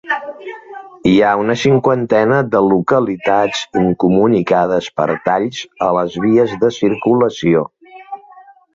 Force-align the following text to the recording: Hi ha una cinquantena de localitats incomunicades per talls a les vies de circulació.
Hi 1.09 1.17
ha 1.25 1.33
una 1.41 1.55
cinquantena 1.63 2.39
de 2.55 2.63
localitats 2.71 3.63
incomunicades 3.83 4.91
per 5.03 5.09
talls 5.31 5.63
a 5.91 5.95
les 6.01 6.21
vies 6.29 6.61
de 6.65 6.77
circulació. 6.83 7.67